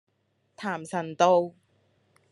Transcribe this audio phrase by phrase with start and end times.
[0.57, 1.51] 譚臣道